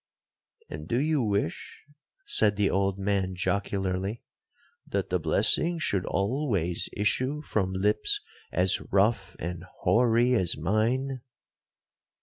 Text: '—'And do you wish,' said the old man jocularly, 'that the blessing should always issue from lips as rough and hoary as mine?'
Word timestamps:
'—'And 0.67 0.87
do 0.87 0.99
you 0.99 1.21
wish,' 1.21 1.85
said 2.25 2.55
the 2.55 2.71
old 2.71 2.97
man 2.97 3.35
jocularly, 3.35 4.23
'that 4.87 5.11
the 5.11 5.19
blessing 5.19 5.77
should 5.77 6.07
always 6.07 6.89
issue 6.93 7.43
from 7.43 7.71
lips 7.71 8.19
as 8.51 8.81
rough 8.91 9.35
and 9.37 9.63
hoary 9.83 10.33
as 10.33 10.57
mine?' 10.57 11.21